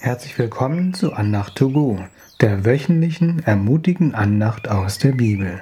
Herzlich 0.00 0.38
willkommen 0.38 0.94
zu 0.94 1.12
Andacht 1.12 1.56
to 1.56 1.70
go, 1.70 1.98
der 2.40 2.64
wöchentlichen 2.64 3.42
ermutigen 3.44 4.14
Andacht 4.14 4.68
aus 4.68 4.98
der 4.98 5.10
Bibel. 5.10 5.58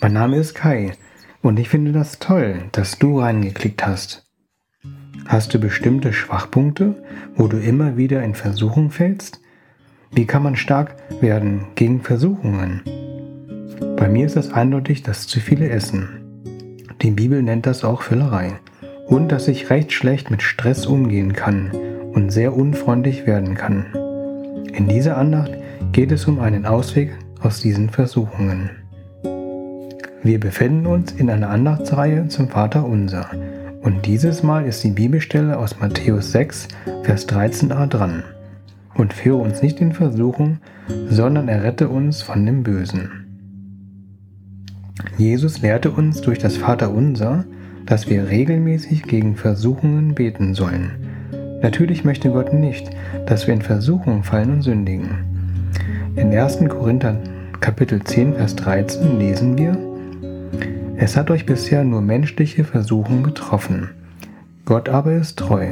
Mein 0.00 0.12
Name 0.12 0.36
ist 0.36 0.54
Kai 0.54 0.92
und 1.42 1.58
ich 1.58 1.68
finde 1.68 1.90
das 1.90 2.20
toll, 2.20 2.62
dass 2.70 3.00
du 3.00 3.18
reingeklickt 3.18 3.84
hast. 3.84 4.24
Hast 5.26 5.52
du 5.52 5.58
bestimmte 5.58 6.12
Schwachpunkte, 6.12 7.02
wo 7.34 7.48
du 7.48 7.58
immer 7.58 7.96
wieder 7.96 8.22
in 8.22 8.36
Versuchung 8.36 8.92
fällst? 8.92 9.40
Wie 10.12 10.26
kann 10.26 10.44
man 10.44 10.54
stark 10.54 10.94
werden 11.20 11.66
gegen 11.74 12.02
Versuchungen? 12.02 12.82
Bei 13.96 14.08
mir 14.08 14.26
ist 14.26 14.36
es 14.36 14.52
eindeutig 14.52 15.02
das 15.02 15.26
zu 15.26 15.40
viele 15.40 15.68
Essen. 15.68 16.52
Die 17.02 17.10
Bibel 17.10 17.42
nennt 17.42 17.66
das 17.66 17.82
auch 17.82 18.02
Füllerei. 18.02 18.60
Und 19.06 19.32
dass 19.32 19.48
ich 19.48 19.70
recht 19.70 19.92
schlecht 19.92 20.30
mit 20.30 20.42
Stress 20.42 20.86
umgehen 20.86 21.32
kann 21.32 21.72
und 22.16 22.30
sehr 22.30 22.56
unfreundlich 22.56 23.26
werden 23.26 23.54
kann. 23.54 23.84
In 24.72 24.88
dieser 24.88 25.18
Andacht 25.18 25.52
geht 25.92 26.10
es 26.10 26.24
um 26.24 26.40
einen 26.40 26.64
Ausweg 26.64 27.12
aus 27.40 27.60
diesen 27.60 27.90
Versuchungen. 27.90 28.70
Wir 30.22 30.40
befinden 30.40 30.86
uns 30.86 31.12
in 31.12 31.30
einer 31.30 31.50
Andachtsreihe 31.50 32.26
zum 32.28 32.48
Vater 32.48 32.86
Unser 32.86 33.30
und 33.82 34.06
dieses 34.06 34.42
Mal 34.42 34.66
ist 34.66 34.82
die 34.82 34.90
Bibelstelle 34.90 35.58
aus 35.58 35.78
Matthäus 35.78 36.32
6, 36.32 36.68
Vers 37.02 37.28
13a 37.28 37.86
dran. 37.86 38.24
Und 38.94 39.12
führe 39.12 39.36
uns 39.36 39.62
nicht 39.62 39.78
in 39.82 39.92
Versuchung, 39.92 40.58
sondern 41.10 41.48
errette 41.48 41.90
uns 41.90 42.22
von 42.22 42.46
dem 42.46 42.62
Bösen. 42.62 43.10
Jesus 45.18 45.60
lehrte 45.60 45.90
uns 45.90 46.22
durch 46.22 46.38
das 46.38 46.56
Vater 46.56 46.90
Unser, 46.92 47.44
dass 47.84 48.08
wir 48.08 48.30
regelmäßig 48.30 49.02
gegen 49.02 49.36
Versuchungen 49.36 50.14
beten 50.14 50.54
sollen 50.54 51.05
Natürlich 51.66 52.04
möchte 52.04 52.30
Gott 52.30 52.52
nicht, 52.52 52.90
dass 53.26 53.48
wir 53.48 53.54
in 53.54 53.60
Versuchung 53.60 54.22
fallen 54.22 54.52
und 54.52 54.62
sündigen. 54.62 55.08
In 56.14 56.32
1. 56.32 56.60
Korinther 56.68 57.16
Kapitel 57.60 58.00
10, 58.04 58.34
Vers 58.34 58.54
13 58.54 59.18
lesen 59.18 59.58
wir, 59.58 59.76
Es 60.96 61.16
hat 61.16 61.28
euch 61.28 61.44
bisher 61.44 61.82
nur 61.82 62.02
menschliche 62.02 62.62
Versuchung 62.62 63.24
getroffen. 63.24 63.90
Gott 64.64 64.88
aber 64.88 65.14
ist 65.14 65.40
treu. 65.40 65.68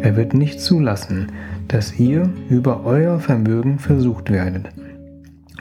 Er 0.00 0.16
wird 0.16 0.32
nicht 0.32 0.62
zulassen, 0.62 1.30
dass 1.68 2.00
ihr 2.00 2.30
über 2.48 2.86
euer 2.86 3.20
Vermögen 3.20 3.78
versucht 3.78 4.30
werdet, 4.30 4.70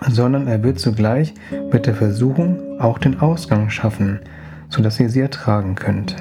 sondern 0.09 0.47
er 0.47 0.63
wird 0.63 0.79
zugleich 0.79 1.33
mit 1.73 1.87
der 1.87 1.95
Versuchung 1.95 2.79
auch 2.79 2.99
den 2.99 3.19
Ausgang 3.19 3.69
schaffen, 3.69 4.21
sodass 4.69 4.97
ihr 4.97 5.09
sie 5.09 5.19
ertragen 5.19 5.75
könnt. 5.75 6.15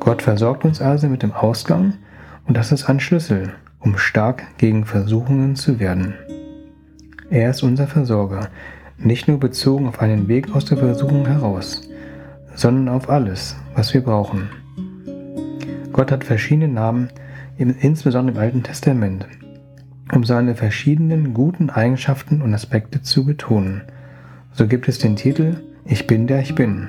Gott 0.00 0.22
versorgt 0.22 0.64
uns 0.64 0.80
also 0.80 1.08
mit 1.08 1.22
dem 1.22 1.32
Ausgang, 1.32 1.92
und 2.48 2.56
das 2.56 2.72
ist 2.72 2.88
ein 2.88 2.98
Schlüssel, 2.98 3.52
um 3.78 3.98
stark 3.98 4.42
gegen 4.56 4.86
Versuchungen 4.86 5.54
zu 5.54 5.78
werden. 5.78 6.14
Er 7.30 7.50
ist 7.50 7.62
unser 7.62 7.86
Versorger, 7.86 8.48
nicht 8.96 9.28
nur 9.28 9.38
bezogen 9.38 9.86
auf 9.86 10.00
einen 10.00 10.28
Weg 10.28 10.56
aus 10.56 10.64
der 10.64 10.78
Versuchung 10.78 11.26
heraus, 11.26 11.82
sondern 12.54 12.88
auf 12.88 13.10
alles, 13.10 13.54
was 13.74 13.92
wir 13.92 14.00
brauchen. 14.00 14.48
Gott 15.92 16.10
hat 16.10 16.24
verschiedene 16.24 16.68
Namen, 16.68 17.10
insbesondere 17.58 18.36
im 18.36 18.42
Alten 18.42 18.62
Testament, 18.62 19.26
um 20.12 20.24
seine 20.24 20.54
verschiedenen 20.54 21.34
guten 21.34 21.68
Eigenschaften 21.68 22.40
und 22.40 22.54
Aspekte 22.54 23.02
zu 23.02 23.26
betonen. 23.26 23.82
So 24.52 24.66
gibt 24.66 24.88
es 24.88 24.98
den 24.98 25.16
Titel 25.16 25.60
Ich 25.84 26.06
bin 26.06 26.26
der 26.26 26.40
ich 26.40 26.54
bin, 26.54 26.88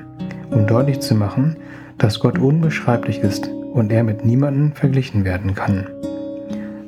um 0.50 0.66
deutlich 0.66 1.00
zu 1.00 1.14
machen, 1.14 1.56
dass 1.98 2.18
Gott 2.18 2.38
unbeschreiblich 2.38 3.18
ist 3.18 3.50
und 3.72 3.92
er 3.92 4.04
mit 4.04 4.24
niemandem 4.24 4.72
verglichen 4.72 5.24
werden 5.24 5.54
kann. 5.54 5.86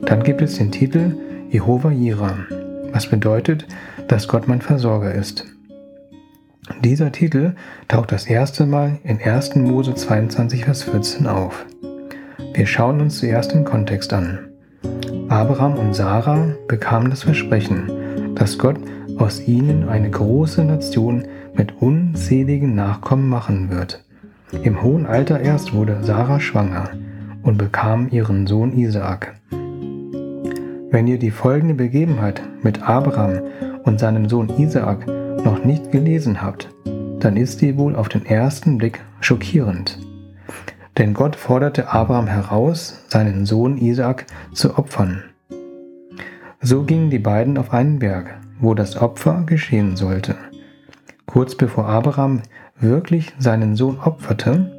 Dann 0.03 0.23
gibt 0.23 0.43
es 0.43 0.59
den 0.59 0.71
Titel 0.71 1.17
Jehova 1.51 1.91
Jireh, 1.91 2.35
was 2.93 3.09
bedeutet, 3.09 3.67
dass 4.09 4.29
Gott 4.29 4.49
mein 4.49 4.61
Versorger 4.61 5.15
ist. 5.15 5.47
Dieser 6.83 7.13
Titel 7.13 7.55
taucht 7.89 8.13
das 8.13 8.27
erste 8.27 8.67
Mal 8.67 8.99
in 9.05 9.21
1. 9.21 9.57
Mose 9.57 9.95
22, 9.95 10.65
Vers 10.65 10.83
14 10.85 11.27
auf. 11.27 11.67
Wir 12.55 12.67
schauen 12.67 13.01
uns 13.01 13.19
zuerst 13.19 13.53
den 13.53 13.65
Kontext 13.65 14.13
an. 14.13 14.39
Abraham 15.29 15.79
und 15.79 15.95
Sarah 15.95 16.55
bekamen 16.69 17.11
das 17.11 17.23
Versprechen, 17.23 18.35
dass 18.35 18.59
Gott 18.59 18.77
aus 19.19 19.47
ihnen 19.47 19.89
eine 19.89 20.11
große 20.11 20.65
Nation 20.65 21.25
mit 21.55 21.81
unzähligen 21.81 22.75
Nachkommen 22.75 23.29
machen 23.29 23.71
wird. 23.71 24.05
Im 24.61 24.83
hohen 24.83 25.07
Alter 25.07 25.41
erst 25.41 25.73
wurde 25.73 26.03
Sarah 26.03 26.39
schwanger 26.39 26.91
und 27.43 27.57
bekam 27.57 28.09
ihren 28.11 28.47
Sohn 28.47 28.77
Isaak. 28.77 29.35
Wenn 30.91 31.07
ihr 31.07 31.19
die 31.19 31.31
folgende 31.31 31.75
Begebenheit 31.75 32.43
mit 32.63 32.83
Abraham 32.83 33.41
und 33.85 33.99
seinem 33.99 34.29
Sohn 34.29 34.51
Isaak 34.59 35.07
noch 35.43 35.65
nicht 35.65 35.91
gelesen 35.91 36.43
habt, 36.43 36.69
dann 37.19 37.37
ist 37.37 37.61
sie 37.61 37.79
wohl 37.79 37.97
auf 37.97 38.09
den 38.09 38.27
ersten 38.27 38.77
Blick 38.77 39.01
schockierend. 39.21 39.99
Denn 40.99 41.15
Gott 41.15 41.35
forderte 41.35 41.89
Abraham 41.89 42.27
heraus, 42.27 43.05
seinen 43.09 43.47
Sohn 43.47 43.79
Isaak 43.79 44.27
zu 44.53 44.77
opfern. 44.77 45.25
So 46.61 46.83
gingen 46.83 47.09
die 47.09 47.19
beiden 47.19 47.57
auf 47.57 47.73
einen 47.73 47.99
Berg, 47.99 48.39
wo 48.61 48.75
das 48.75 48.97
Opfer 48.97 49.45
geschehen 49.47 49.97
sollte. 49.97 50.37
Kurz 51.33 51.55
bevor 51.55 51.87
Abraham 51.87 52.43
wirklich 52.79 53.33
seinen 53.39 53.75
Sohn 53.75 53.99
opferte, 53.99 54.71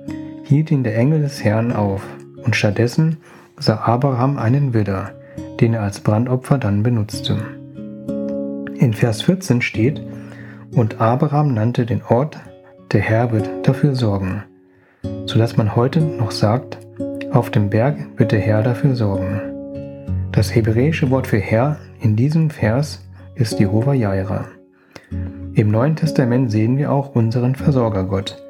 hielt 0.44 0.70
ihn 0.70 0.84
der 0.84 0.96
Engel 0.96 1.22
des 1.22 1.44
Herrn 1.44 1.72
auf, 1.72 2.04
und 2.44 2.56
stattdessen 2.56 3.18
sah 3.58 3.78
Abraham 3.78 4.38
einen 4.38 4.72
Widder, 4.76 5.14
den 5.60 5.74
er 5.74 5.82
als 5.82 6.02
Brandopfer 6.02 6.60
dann 6.60 6.84
benutzte. 6.84 7.38
In 8.76 8.94
Vers 8.94 9.24
14 9.24 9.64
steht, 9.64 10.04
und 10.76 11.02
Abraham 11.02 11.56
nannte 11.56 11.88
den 11.88 12.04
Ort, 12.04 12.38
der 12.92 13.02
Herr 13.02 13.32
wird 13.32 13.50
dafür 13.64 13.96
sorgen, 13.96 14.44
sodass 15.26 15.58
man 15.58 15.76
heute 15.76 16.02
noch 16.02 16.30
sagt, 16.30 16.78
auf 17.32 17.50
dem 17.50 17.72
Berg 17.72 17.98
wird 18.18 18.32
der 18.32 18.42
Herr 18.42 18.62
dafür 18.62 18.96
sorgen. 18.96 19.42
Das 20.32 20.54
hebräische 20.54 21.10
Wort 21.10 21.26
für 21.26 21.40
Herr 21.40 21.80
in 22.00 22.16
diesem 22.16 22.52
Vers 22.52 23.04
ist 23.34 23.60
Jehova 23.60 23.96
Jaira. 23.96 24.46
Im 25.56 25.70
Neuen 25.70 25.96
Testament 25.96 26.50
sehen 26.50 26.80
wir 26.80 26.92
auch 26.92 27.14
unseren 27.14 27.54
Versorgergott, 27.54 28.42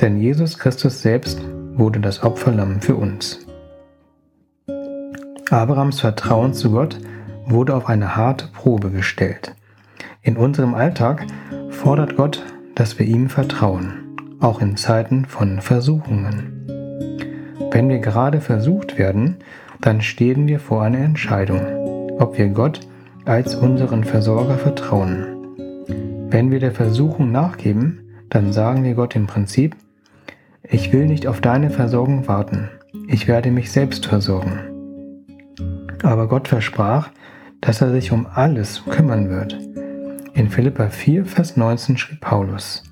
denn 0.00 0.20
Jesus 0.20 0.60
Christus 0.60 1.02
selbst 1.02 1.40
wurde 1.74 1.98
das 1.98 2.22
Opferlamm 2.22 2.80
für 2.80 2.94
uns. 2.94 3.44
Abrahams 5.50 5.98
Vertrauen 5.98 6.54
zu 6.54 6.70
Gott 6.70 7.00
wurde 7.46 7.74
auf 7.74 7.88
eine 7.88 8.14
harte 8.14 8.46
Probe 8.46 8.90
gestellt. 8.90 9.56
In 10.22 10.36
unserem 10.36 10.74
Alltag 10.74 11.26
fordert 11.70 12.14
Gott, 12.16 12.44
dass 12.76 12.96
wir 12.96 13.06
ihm 13.06 13.28
vertrauen, 13.28 14.16
auch 14.38 14.60
in 14.60 14.76
Zeiten 14.76 15.24
von 15.24 15.60
Versuchungen. 15.60 16.64
Wenn 17.72 17.88
wir 17.88 17.98
gerade 17.98 18.40
versucht 18.40 18.98
werden, 18.98 19.38
dann 19.80 20.00
stehen 20.00 20.46
wir 20.46 20.60
vor 20.60 20.84
einer 20.84 20.98
Entscheidung, 20.98 22.20
ob 22.20 22.38
wir 22.38 22.50
Gott 22.50 22.78
als 23.24 23.56
unseren 23.56 24.04
Versorger 24.04 24.58
vertrauen 24.58 25.41
wenn 26.32 26.50
wir 26.50 26.60
der 26.60 26.72
Versuchung 26.72 27.30
nachgeben, 27.30 28.00
dann 28.30 28.52
sagen 28.52 28.84
wir 28.84 28.94
Gott 28.94 29.14
im 29.14 29.26
Prinzip, 29.26 29.76
ich 30.62 30.92
will 30.92 31.06
nicht 31.06 31.26
auf 31.26 31.42
deine 31.42 31.68
Versorgung 31.68 32.26
warten, 32.26 32.70
ich 33.06 33.28
werde 33.28 33.50
mich 33.50 33.70
selbst 33.70 34.06
versorgen. 34.06 34.60
Aber 36.02 36.28
Gott 36.28 36.48
versprach, 36.48 37.10
dass 37.60 37.82
er 37.82 37.92
sich 37.92 38.12
um 38.12 38.26
alles 38.26 38.82
kümmern 38.88 39.28
wird. 39.28 39.58
In 40.32 40.48
Philippa 40.48 40.88
4, 40.88 41.26
Vers 41.26 41.58
19 41.58 41.98
schrieb 41.98 42.20
Paulus, 42.20 42.82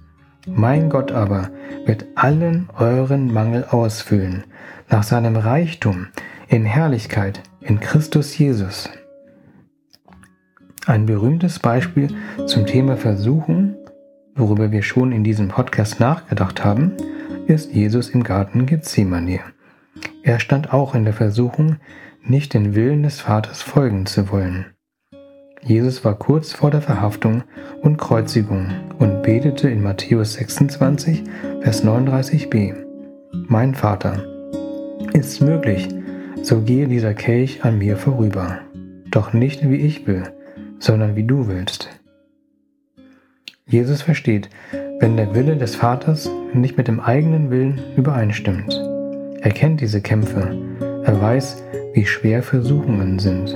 Mein 0.47 0.91
Gott 0.91 1.11
aber 1.11 1.49
wird 1.87 2.05
allen 2.15 2.69
euren 2.79 3.33
Mangel 3.33 3.65
ausfüllen, 3.65 4.45
nach 4.91 5.03
seinem 5.03 5.37
Reichtum 5.37 6.09
in 6.49 6.67
Herrlichkeit 6.67 7.41
in 7.63 7.81
Christus 7.81 8.37
Jesus. 8.37 8.91
Ein 10.87 11.05
berühmtes 11.05 11.59
Beispiel 11.59 12.09
zum 12.47 12.65
Thema 12.65 12.97
Versuchung, 12.97 13.75
worüber 14.35 14.73
wir 14.73 14.83
schon 14.83 15.13
in 15.13 15.23
diesem 15.23 15.49
Podcast 15.49 16.01
nachgedacht 16.01 16.65
haben, 16.65 16.93
ist 17.47 17.73
Jesus 17.73 18.09
im 18.09 18.25
Garten 18.25 18.65
Gethsemane. 18.65 19.41
Er 20.23 20.41
stand 20.41 20.73
auch 20.73 20.95
in 20.95 21.05
der 21.05 21.13
Versuchung, 21.13 21.77
nicht 22.23 22.55
den 22.55 22.75
Willen 22.75 23.03
des 23.03 23.21
Vaters 23.21 23.61
folgen 23.61 24.07
zu 24.07 24.31
wollen. 24.31 24.67
Jesus 25.63 26.03
war 26.03 26.19
kurz 26.19 26.53
vor 26.53 26.71
der 26.71 26.81
Verhaftung 26.81 27.43
und 27.83 27.99
Kreuzigung 27.99 28.69
und 28.99 29.23
betete 29.23 29.69
in 29.69 29.83
Matthäus 29.83 30.35
26, 30.35 31.25
Vers 31.61 31.85
39b, 31.85 32.75
Mein 33.49 33.75
Vater, 33.75 34.25
ist 35.13 35.43
möglich, 35.43 35.89
so 36.43 36.63
gehe 36.63 36.89
dieser 36.89 37.13
Kelch 37.13 37.65
an 37.65 37.77
mir 37.77 37.99
vorüber, 37.99 38.61
doch 39.11 39.35
nicht 39.35 39.69
wie 39.69 39.77
ich 39.77 40.07
will, 40.07 40.23
sondern 40.81 41.15
wie 41.15 41.25
du 41.25 41.47
willst. 41.47 41.89
Jesus 43.67 44.03
versteht, 44.03 44.51
wenn 44.99 45.17
der 45.17 45.33
Wille 45.33 45.57
des 45.57 45.77
Vaters 45.77 46.29
nicht 46.53 46.77
mit 46.77 46.89
dem 46.89 46.99
eigenen 46.99 47.51
Willen 47.51 47.81
übereinstimmt. 47.97 48.75
Er 49.41 49.53
kennt 49.53 49.81
diese 49.81 50.01
Kämpfe. 50.01 50.59
Er 51.05 51.23
weiß, 51.23 51.63
wie 51.95 52.05
schwer 52.05 52.43
Versuchungen 52.43 53.21
sind. 53.21 53.55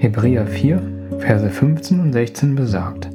Hebräer 0.00 0.46
4, 0.46 0.80
Verse 1.18 1.50
15 1.50 2.00
und 2.00 2.12
16 2.12 2.54
besagt. 2.54 3.10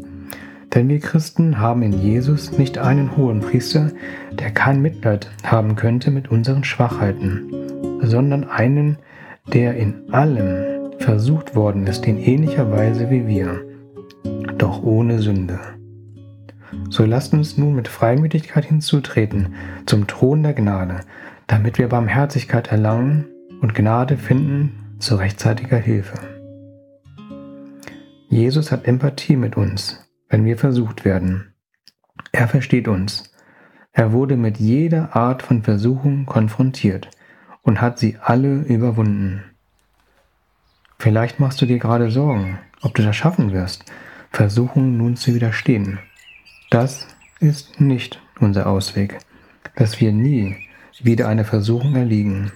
Denn 0.74 0.89
wir 0.89 1.00
Christen 1.00 1.60
haben 1.60 1.83
in 1.83 1.94
Jesus 1.94 2.57
nicht 2.57 2.78
einen 2.78 3.16
hohen 3.18 3.39
Priester, 3.39 3.92
der 4.31 4.51
kein 4.51 4.81
Mitleid 4.81 5.30
haben 5.44 5.75
könnte 5.75 6.12
mit 6.12 6.30
unseren 6.30 6.63
Schwachheiten, 6.63 8.00
sondern 8.01 8.50
einen, 8.50 8.98
der 9.54 9.75
in 9.75 10.13
allem 10.13 10.70
versucht 11.03 11.56
worden 11.56 11.88
ist 11.88 12.06
in 12.06 12.18
ähnlicher 12.18 12.71
Weise 12.71 13.09
wie 13.09 13.27
wir, 13.27 13.65
doch 14.57 14.83
ohne 14.83 15.19
Sünde. 15.19 15.59
So 16.89 17.06
lasst 17.06 17.33
uns 17.33 17.57
nun 17.57 17.75
mit 17.75 17.88
Freimütigkeit 17.88 18.65
hinzutreten 18.65 19.56
zum 19.86 20.07
Thron 20.07 20.44
der 20.44 20.53
Gnade, 20.53 21.01
damit 21.48 21.77
wir 21.77 21.89
Barmherzigkeit 21.89 22.71
erlangen 22.71 23.27
und 23.62 23.75
Gnade 23.75 24.18
finden 24.18 24.95
zu 25.00 25.15
rechtzeitiger 25.15 25.77
Hilfe. 25.77 26.18
Jesus 28.30 28.71
hat 28.71 28.86
Empathie 28.86 29.36
mit 29.36 29.57
uns, 29.57 30.06
wenn 30.30 30.45
wir 30.45 30.57
versucht 30.57 31.04
werden. 31.04 31.54
Er 32.31 32.47
versteht 32.47 32.88
uns. 32.88 33.33
Er 33.92 34.13
wurde 34.13 34.38
mit 34.38 34.57
jeder 34.57 35.15
Art 35.15 35.44
von 35.44 35.63
Versuchung 35.63 36.25
konfrontiert 36.25 37.09
und 37.62 37.81
hat 37.81 38.00
sie 38.00 38.18
alle 38.21 38.62
überwunden. 38.62 39.44
Vielleicht 41.01 41.39
machst 41.39 41.59
du 41.59 41.65
dir 41.65 41.80
gerade 41.80 42.12
Sorgen, 42.12 42.59
ob 42.83 42.94
du 42.94 43.01
das 43.01 43.15
schaffen 43.15 43.53
wirst, 43.53 43.86
Versuchungen 44.30 44.98
nun 44.98 45.15
zu 45.15 45.33
widerstehen. 45.33 45.98
Das 46.69 47.07
ist 47.39 47.81
nicht 47.81 48.21
unser 48.39 48.68
Ausweg, 48.68 49.18
dass 49.75 50.00
wir 50.00 50.12
nie 50.12 50.57
wieder 51.01 51.27
einer 51.27 51.44
Versuchung 51.44 51.95
erliegen. 51.95 52.51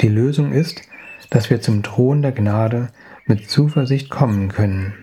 Die 0.00 0.08
Lösung 0.08 0.52
ist, 0.52 0.80
dass 1.28 1.50
wir 1.50 1.60
zum 1.60 1.82
Thron 1.82 2.22
der 2.22 2.32
Gnade 2.32 2.88
mit 3.26 3.50
Zuversicht 3.50 4.08
kommen 4.08 4.48
können. 4.48 4.94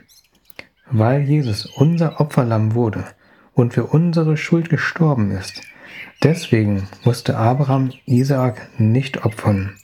Weil 0.90 1.22
Jesus 1.22 1.68
unser 1.68 2.20
Opferlamm 2.20 2.74
wurde 2.74 3.04
und 3.54 3.76
für 3.76 3.84
unsere 3.84 4.38
Schuld 4.38 4.72
gestorben 4.72 5.30
ist, 5.30 5.62
deswegen 6.24 6.88
musste 7.04 7.38
Abraham 7.38 7.92
Isaak 8.08 8.70
nicht 8.80 9.24
opfern. 9.24 9.76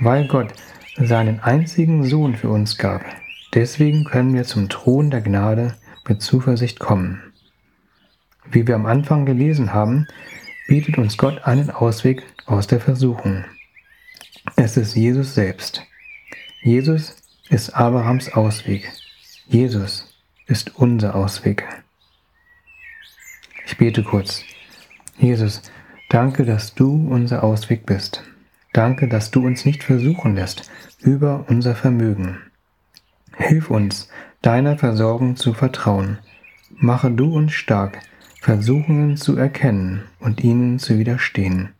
Weil 0.00 0.26
Gott 0.26 0.48
seinen 0.96 1.40
einzigen 1.40 2.04
Sohn 2.04 2.36
für 2.36 2.48
uns 2.48 2.78
gab, 2.78 3.04
deswegen 3.52 4.04
können 4.04 4.34
wir 4.34 4.44
zum 4.44 4.68
Thron 4.68 5.10
der 5.10 5.20
Gnade 5.20 5.74
mit 6.06 6.22
Zuversicht 6.22 6.78
kommen. 6.78 7.22
Wie 8.50 8.66
wir 8.66 8.74
am 8.74 8.86
Anfang 8.86 9.26
gelesen 9.26 9.72
haben, 9.72 10.06
bietet 10.68 10.98
uns 10.98 11.16
Gott 11.16 11.44
einen 11.44 11.70
Ausweg 11.70 12.22
aus 12.46 12.66
der 12.66 12.80
Versuchung. 12.80 13.44
Es 14.56 14.76
ist 14.76 14.94
Jesus 14.94 15.34
selbst. 15.34 15.82
Jesus 16.62 17.16
ist 17.48 17.70
Abrahams 17.70 18.32
Ausweg. 18.32 18.90
Jesus 19.48 20.14
ist 20.46 20.76
unser 20.76 21.14
Ausweg. 21.14 21.64
Ich 23.66 23.76
bete 23.76 24.02
kurz. 24.02 24.42
Jesus, 25.18 25.62
danke, 26.10 26.44
dass 26.44 26.74
du 26.74 27.08
unser 27.10 27.42
Ausweg 27.42 27.86
bist. 27.86 28.22
Danke, 28.74 29.06
dass 29.06 29.30
du 29.30 29.46
uns 29.46 29.64
nicht 29.64 29.84
versuchen 29.84 30.34
lässt 30.34 30.68
über 30.98 31.44
unser 31.48 31.76
Vermögen. 31.76 32.40
Hilf 33.36 33.70
uns, 33.70 34.10
deiner 34.42 34.76
Versorgung 34.76 35.36
zu 35.36 35.54
vertrauen. 35.54 36.18
Mache 36.70 37.12
du 37.12 37.32
uns 37.32 37.52
stark, 37.52 38.00
Versuchungen 38.40 39.16
zu 39.16 39.36
erkennen 39.36 40.02
und 40.18 40.42
ihnen 40.42 40.80
zu 40.80 40.98
widerstehen. 40.98 41.70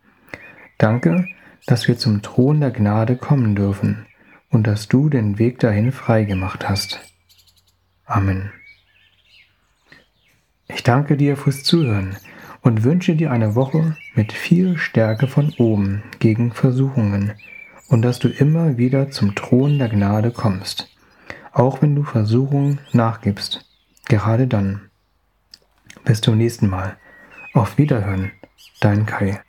Danke, 0.79 1.26
dass 1.67 1.88
wir 1.88 1.99
zum 1.99 2.23
Thron 2.23 2.61
der 2.61 2.70
Gnade 2.70 3.17
kommen 3.17 3.56
dürfen 3.56 4.06
und 4.50 4.69
dass 4.69 4.87
du 4.87 5.08
den 5.08 5.41
Weg 5.41 5.58
dahin 5.58 5.91
freigemacht 5.91 6.69
hast. 6.69 7.00
Amen. 8.05 8.52
Ich 10.69 10.85
danke 10.85 11.17
dir 11.17 11.37
fürs 11.37 11.64
Zuhören 11.64 12.17
und 12.64 12.82
wünsche 12.82 13.14
dir 13.14 13.31
eine 13.31 13.55
Woche 13.55 13.96
mit 14.16 14.32
viel 14.32 14.76
Stärke 14.76 15.28
von 15.28 15.55
oben 15.58 16.02
gegen 16.19 16.50
Versuchungen 16.50 17.34
und 17.88 18.02
dass 18.02 18.19
du 18.19 18.28
immer 18.28 18.76
wieder 18.76 19.12
zum 19.12 19.37
Thron 19.37 19.78
der 19.78 19.88
Gnade 19.88 20.32
kommst 20.32 20.90
auch 21.55 21.81
wenn 21.81 21.94
du 21.94 22.02
Versuchungen 22.02 22.81
nachgibst, 22.93 23.64
gerade 24.06 24.46
dann. 24.46 24.90
Bis 26.05 26.20
zum 26.20 26.37
nächsten 26.37 26.69
Mal. 26.69 26.96
Auf 27.55 27.78
Wiederhören, 27.78 28.32
dein 28.81 29.06
Kai. 29.06 29.40